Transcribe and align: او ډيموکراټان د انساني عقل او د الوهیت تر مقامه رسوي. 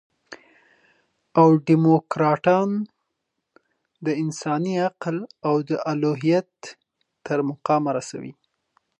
او 1.39 1.47
ډيموکراټان 1.67 2.69
د 4.05 4.07
انساني 4.23 4.73
عقل 4.87 5.17
او 5.47 5.55
د 5.69 5.71
الوهیت 5.91 6.51
تر 7.25 7.39
مقامه 7.49 7.91
رسوي. 7.97 8.33